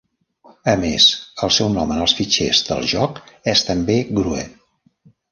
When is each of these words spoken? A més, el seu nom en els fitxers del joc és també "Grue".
A 0.71 0.73
més, 0.83 1.03
el 1.47 1.51
seu 1.57 1.67
nom 1.73 1.91
en 1.95 1.99
els 2.05 2.15
fitxers 2.19 2.61
del 2.69 2.87
joc 2.93 3.19
és 3.53 3.61
també 3.67 3.99
"Grue". 4.21 4.41